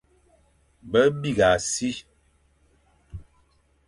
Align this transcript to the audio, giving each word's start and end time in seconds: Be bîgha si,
Be 0.91 1.01
bîgha 1.21 1.51
si, 1.69 1.89